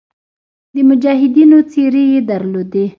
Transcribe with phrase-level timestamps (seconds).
[0.73, 2.85] د مجاهدینو څېرې یې درلودې.